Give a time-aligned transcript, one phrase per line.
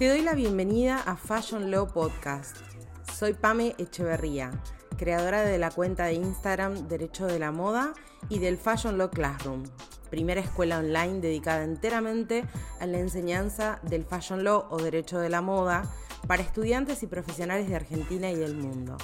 [0.00, 2.56] Te doy la bienvenida a Fashion Law Podcast.
[3.12, 4.50] Soy Pame Echeverría,
[4.96, 7.92] creadora de la cuenta de Instagram Derecho de la Moda
[8.30, 9.64] y del Fashion Law Classroom,
[10.08, 12.46] primera escuela online dedicada enteramente
[12.80, 15.82] a la enseñanza del Fashion Law o Derecho de la Moda
[16.26, 18.96] para estudiantes y profesionales de Argentina y del mundo.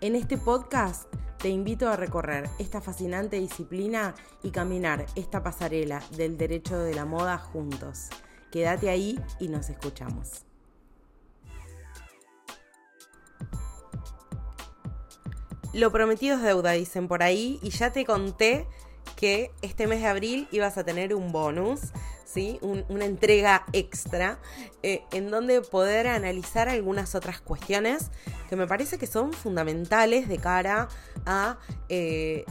[0.00, 6.36] En este podcast te invito a recorrer esta fascinante disciplina y caminar esta pasarela del
[6.36, 8.10] derecho de la moda juntos.
[8.50, 10.44] Quédate ahí y nos escuchamos.
[15.72, 18.66] Lo prometido es deuda, dicen por ahí, y ya te conté
[19.14, 21.92] que este mes de abril ibas a tener un bonus,
[22.24, 22.58] ¿sí?
[22.62, 24.40] una entrega extra,
[24.82, 28.10] eh, en donde poder analizar algunas otras cuestiones
[28.48, 30.88] que me parece que son fundamentales de cara
[31.24, 31.58] a
[31.88, 32.44] eh,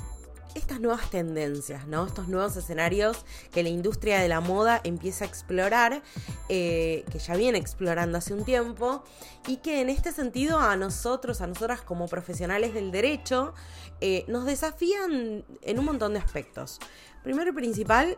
[0.56, 2.06] estas nuevas tendencias, ¿no?
[2.06, 6.02] Estos nuevos escenarios que la industria de la moda empieza a explorar,
[6.50, 9.04] eh, que ya viene explorando hace un tiempo,
[9.48, 13.54] y que en este sentido a nosotros, a nosotras como profesionales del derecho,
[14.02, 16.80] eh, nos desafían en un montón de aspectos.
[17.24, 18.18] Primero y principal,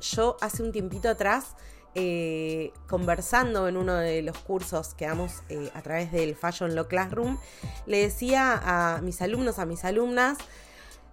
[0.00, 1.56] yo hace un tiempito atrás
[1.96, 5.42] eh, conversando en uno de los cursos que damos
[5.74, 7.38] a través del Fashion Law Classroom,
[7.86, 10.38] le decía a mis alumnos, a mis alumnas,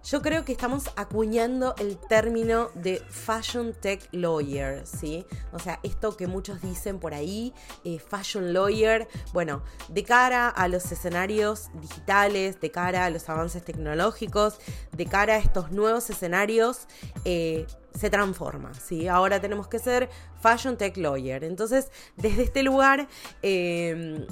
[0.04, 5.24] yo creo que estamos acuñando el término de fashion tech lawyer, ¿sí?
[5.52, 10.68] O sea, esto que muchos dicen por ahí, eh, fashion lawyer, bueno, de cara a
[10.68, 14.58] los escenarios digitales, de cara a los avances tecnológicos,
[14.92, 16.88] de cara a estos nuevos escenarios,
[17.24, 19.06] eh, se transforma, ¿sí?
[19.06, 20.08] Ahora tenemos que ser
[20.40, 21.44] fashion tech lawyer.
[21.44, 23.06] Entonces, desde este lugar,
[23.42, 24.26] eh,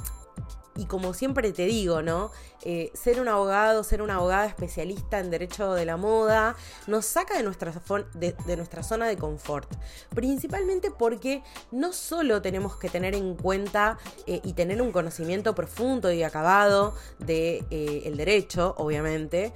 [0.76, 2.30] y como siempre te digo, ¿no?
[2.62, 7.36] Eh, ser un abogado, ser una abogada especialista en derecho de la moda, nos saca
[7.36, 7.72] de nuestra,
[8.14, 9.70] de, nuestra zona de confort.
[10.14, 16.12] Principalmente porque no solo tenemos que tener en cuenta eh, y tener un conocimiento profundo
[16.12, 19.52] y acabado del de, eh, derecho, obviamente,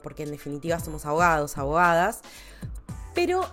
[0.00, 2.20] porque en definitiva somos abogados, abogadas,
[3.14, 3.50] pero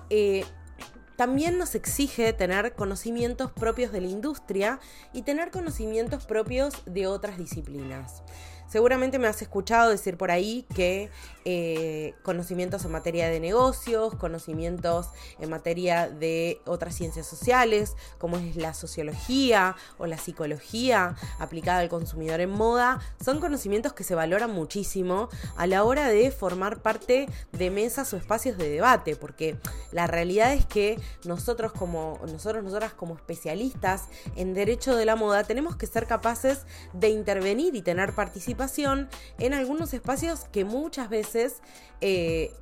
[1.15, 4.79] también nos exige tener conocimientos propios de la industria
[5.13, 8.23] y tener conocimientos propios de otras disciplinas.
[8.73, 11.11] Seguramente me has escuchado decir por ahí que
[11.45, 18.55] eh, conocimientos en materia de negocios, conocimientos en materia de otras ciencias sociales, como es
[18.55, 24.49] la sociología o la psicología aplicada al consumidor en moda, son conocimientos que se valoran
[24.49, 29.55] muchísimo a la hora de formar parte de mesas o espacios de debate, porque
[29.91, 35.43] la realidad es que nosotros como nosotros nosotras como especialistas en derecho de la moda
[35.43, 38.62] tenemos que ser capaces de intervenir y tener participación
[39.39, 41.61] en algunos espacios que muchas veces
[42.01, 42.53] eh,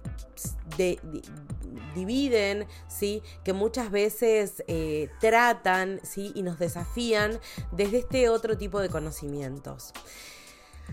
[1.95, 3.21] dividen, ¿sí?
[3.43, 6.31] que muchas veces eh, tratan ¿sí?
[6.35, 7.39] y nos desafían
[7.71, 9.93] desde este otro tipo de conocimientos.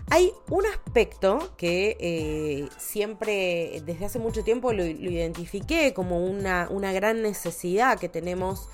[0.09, 6.91] Hay un aspecto que eh, siempre, desde hace mucho tiempo, lo, identifiqué como una, una,
[6.91, 8.69] gran necesidad que tenemos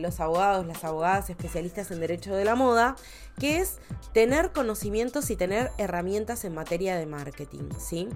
[0.00, 2.96] los abogados, las abogadas especialistas en derecho de la moda,
[3.38, 3.78] que es
[4.12, 8.08] tener conocimientos y tener herramientas en materia de marketing, ¿sí?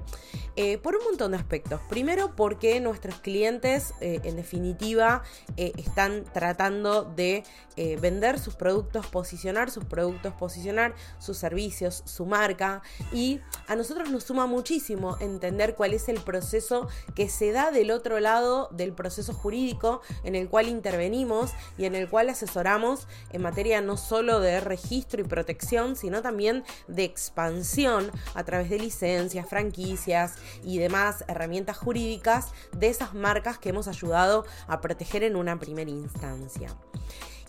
[0.57, 1.81] Eh, por un montón de aspectos.
[1.89, 5.23] Primero, porque nuestros clientes, eh, en definitiva,
[5.57, 7.45] eh, están tratando de
[8.03, 12.52] vender sus productos, posicionar sus productos, posicionar sus servicios, su marca.
[13.13, 17.91] Y a nosotros nos suma muchísimo entender cuál es el proceso que se da del
[17.91, 23.43] otro lado del proceso jurídico en el cual intervenimos y en el cual asesoramos en
[23.43, 29.49] materia no solo de registro, y protección, sino también de expansión a través de licencias,
[29.49, 30.35] franquicias
[30.65, 35.91] y demás herramientas jurídicas de esas marcas que hemos ayudado a proteger en una primera
[35.91, 36.69] instancia.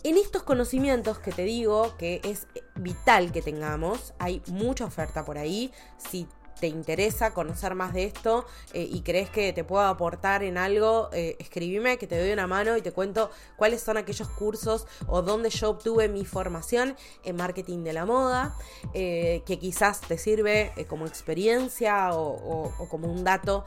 [0.06, 5.38] En estos conocimientos que te digo que es vital que tengamos, hay mucha oferta por
[5.38, 5.72] ahí.
[5.96, 6.28] Si
[6.60, 11.10] te interesa conocer más de esto eh, y crees que te puedo aportar en algo,
[11.12, 15.22] eh, escribime que te doy una mano y te cuento cuáles son aquellos cursos o
[15.22, 18.56] dónde yo obtuve mi formación en marketing de la moda,
[18.92, 23.64] eh, que quizás te sirve como experiencia o, como un dato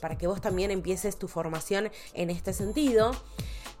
[0.00, 3.12] para que vos también empieces tu formación en este sentido.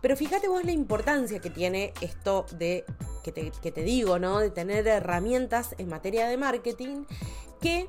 [0.00, 2.84] Pero fíjate vos la importancia que tiene esto de
[3.24, 4.38] que te, que te digo, ¿no?
[4.38, 7.04] De tener herramientas en materia de marketing
[7.60, 7.88] que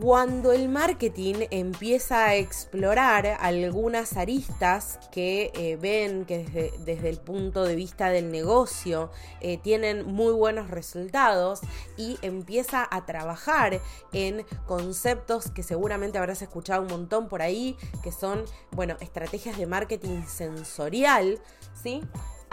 [0.00, 7.62] cuando el marketing empieza a explorar algunas aristas que eh, ven que desde, el punto
[7.62, 11.60] de vista del negocio eh, tienen muy buenos resultados
[11.96, 13.80] y empieza a trabajar
[14.12, 19.66] en conceptos que seguramente habrás escuchado un montón por ahí, que son, bueno, estrategias de
[19.66, 21.40] marketing sensorial,
[21.80, 22.02] ¿sí?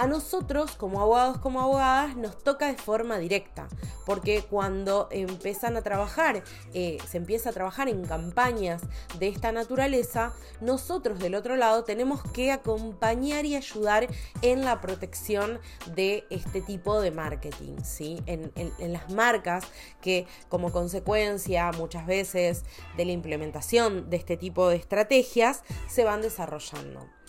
[0.02, 3.68] A nosotros, como abogados, como abogadas, nos toca de forma directa,
[4.04, 6.44] porque cuando empiezan a trabajar,
[6.74, 8.82] eh, se empieza a trabajar en campañas
[9.20, 14.08] de esta naturaleza, nosotros del otro lado tenemos que acompañar y ayudar
[14.42, 15.60] en la protección
[15.94, 18.24] de este tipo de marketing, ¿sí?
[18.26, 19.66] En, en las marcas
[20.02, 22.64] que como consecuencia muchas veces
[22.98, 27.21] de la implementación de este tipo de estrategias se van desarrollando.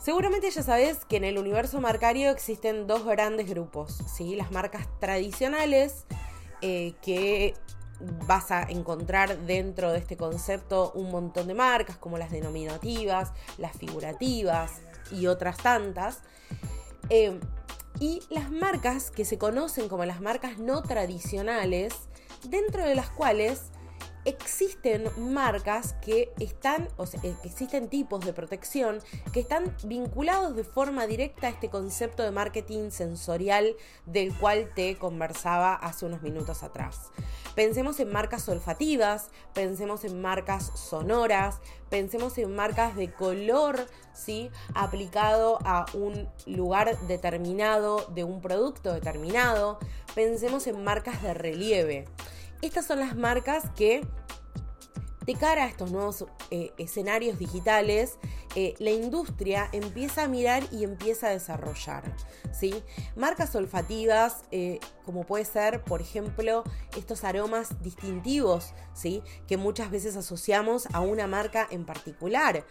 [0.00, 4.34] Seguramente ya sabes que en el universo marcario existen dos grandes grupos, ¿sí?
[4.34, 6.06] Las marcas tradicionales,
[6.62, 7.54] eh, que
[8.26, 13.76] vas a encontrar dentro de este concepto un montón de marcas, como las denominativas, las
[13.76, 14.80] figurativas
[15.10, 16.20] y otras tantas.
[17.10, 17.38] Eh,
[17.98, 21.92] y las marcas que se conocen como las marcas no tradicionales,
[22.48, 23.64] dentro de las cuales
[24.30, 29.00] existen marcas que están, o sea, eh, existen tipos de protección
[29.32, 34.96] que están vinculados de forma directa a este concepto de marketing sensorial del cual te
[34.96, 37.10] conversaba hace unos minutos atrás.
[37.54, 44.50] Pensemos en marcas olfativas, pensemos en marcas sonoras, pensemos en marcas de color, ¿sí?
[44.74, 49.78] Aplicado a un lugar determinado de un producto determinado.
[50.14, 52.06] Pensemos en marcas de relieve.
[52.62, 54.06] Estas son las marcas que
[55.24, 58.18] de cara a estos nuevos eh, escenarios digitales,
[58.56, 62.02] eh, la industria empieza a mirar y empieza a desarrollar.
[62.52, 62.82] ¿sí?
[63.16, 66.64] Marcas olfativas, eh, como puede ser, por ejemplo,
[66.96, 69.22] estos aromas distintivos, ¿sí?
[69.46, 72.66] que muchas veces asociamos a una marca en particular.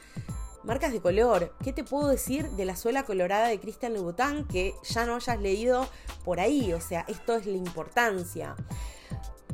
[0.63, 4.75] Marcas de color, ¿qué te puedo decir de la suela colorada de Christian Louboutin que
[4.83, 5.87] ya no hayas leído
[6.25, 6.73] por ahí?
[6.73, 8.55] O sea, esto es la importancia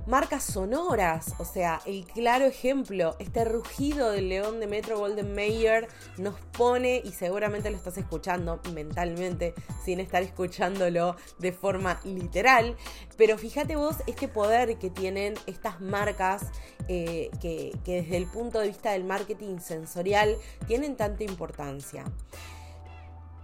[0.05, 5.87] marcas sonoras, o sea, el claro ejemplo, este rugido del león de Metro Golden Mayer
[6.17, 9.53] nos pone, y seguramente lo estás escuchando mentalmente,
[9.83, 12.75] sin estar escuchándolo de forma literal,
[13.17, 16.43] pero fíjate vos este poder que tienen estas marcas
[16.87, 20.35] eh, que, que desde el punto de vista del marketing sensorial
[20.67, 22.05] tienen tanta importancia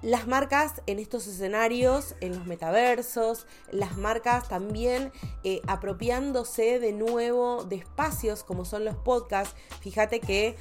[0.01, 5.11] las marcas en estos escenarios, en los metaversos, las marcas también
[5.43, 9.55] eh, apropiándose de nuevo de espacios como son los podcasts.
[9.81, 10.55] Fíjate que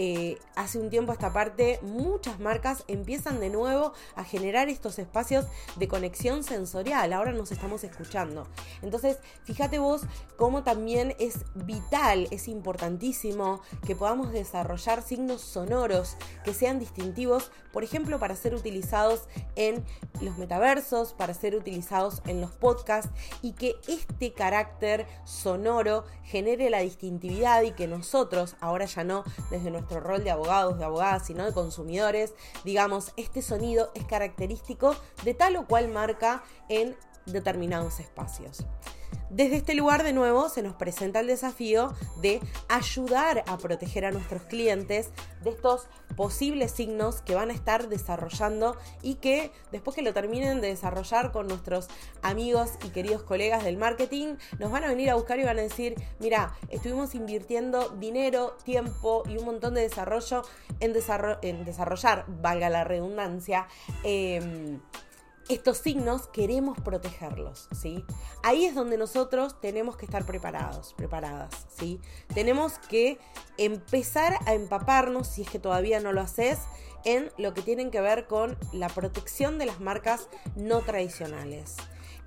[0.00, 5.44] eh, hace un tiempo esta parte, muchas marcas empiezan de nuevo a generar estos espacios
[5.74, 7.12] de conexión sensorial.
[7.12, 8.46] Ahora nos estamos escuchando.
[8.80, 10.02] Entonces, fíjate vos
[10.36, 17.82] cómo también es vital, es importantísimo que podamos desarrollar signos sonoros que sean distintivos, por
[17.82, 19.22] ejemplo, para ser utilizados
[19.56, 19.84] en
[20.20, 23.10] los metaversos, para ser utilizados en los podcasts
[23.42, 29.72] y que este carácter sonoro genere la distintividad y que nosotros, ahora ya no desde
[29.72, 34.94] nuestro rol de abogados, de abogadas, sino de consumidores, digamos, este sonido es característico
[35.24, 36.96] de tal o cual marca en
[37.26, 38.64] determinados espacios.
[39.30, 44.10] Desde este lugar de nuevo se nos presenta el desafío de ayudar a proteger a
[44.10, 45.10] nuestros clientes
[45.42, 50.62] de estos posibles signos que van a estar desarrollando y que después que lo terminen
[50.62, 51.88] de desarrollar con nuestros
[52.22, 55.62] amigos y queridos colegas del marketing, nos van a venir a buscar y van a
[55.62, 60.42] decir, mira, estuvimos invirtiendo dinero, tiempo y un montón de desarrollo
[60.80, 63.68] en, desarrollar, valga la redundancia,
[64.04, 64.78] eh,
[65.48, 68.04] estos signos queremos protegerlos, ¿sí?
[68.42, 72.00] Ahí es donde nosotros tenemos que estar preparados, preparadas, ¿sí?
[72.34, 73.18] Tenemos que
[73.56, 76.58] empezar a empaparnos, si es que todavía no lo haces,
[77.04, 81.76] en lo que tienen que ver con la protección de las marcas no tradicionales.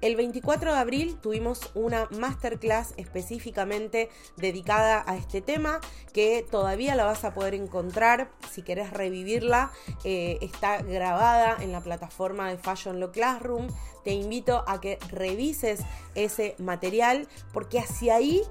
[0.02, 5.80] El 24 de abril tuvimos una masterclass específicamente dedicada a este tema
[6.12, 9.72] que todavía la vas a poder encontrar si querés revivirla.
[10.04, 13.68] Eh, está grabada en la plataforma de Fashion Law Classroom.
[14.04, 15.82] Te invito a que revises
[16.16, 18.42] ese material porque hacia ahí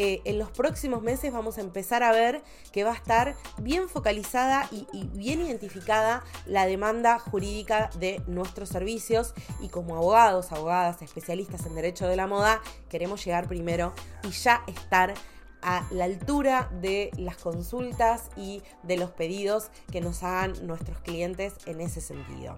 [0.00, 3.88] eh, en los próximos meses vamos a empezar a ver que va a estar bien
[3.88, 11.66] focalizada y, bien identificada la demanda jurídica de nuestros servicios y como abogados, abogadas, especialistas
[11.66, 15.14] en derecho de la moda, queremos llegar primero y ya estar
[15.62, 21.54] a la altura de las consultas y de los pedidos que nos hagan nuestros clientes
[21.66, 22.56] en ese sentido.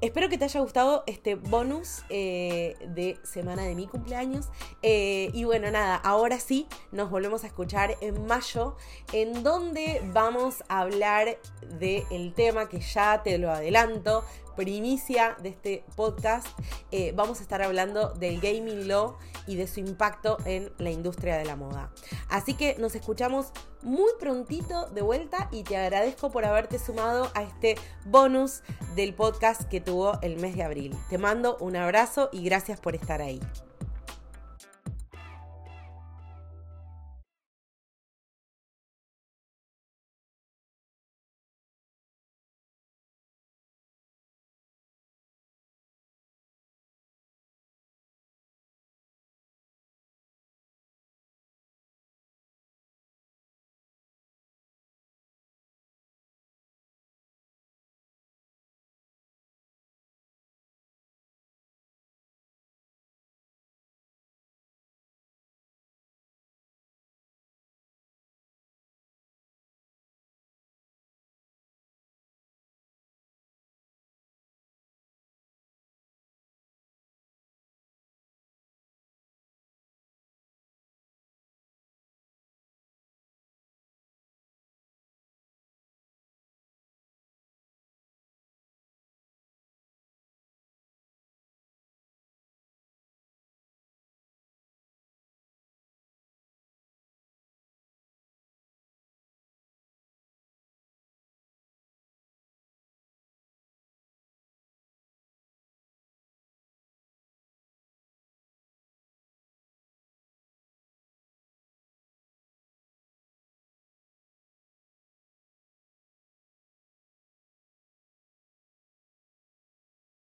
[0.00, 4.48] Espero que te haya gustado este bonus eh, de semana de mi cumpleaños.
[4.82, 8.76] Eh, y bueno, nada, ahora sí nos volvemos a escuchar en mayo,
[9.12, 11.38] en donde vamos a hablar
[11.80, 14.24] del tema que ya te lo adelanto,
[14.58, 16.48] primicia de este podcast,
[16.90, 21.36] eh, vamos a estar hablando del gaming law y de su impacto en la industria
[21.36, 21.92] de la moda.
[22.28, 27.44] Así que nos escuchamos muy prontito de vuelta y te agradezco por haberte sumado a
[27.44, 28.62] este bonus
[28.96, 30.98] del podcast que tuvo el mes de abril.
[31.08, 33.40] Te mando un abrazo y gracias por estar ahí.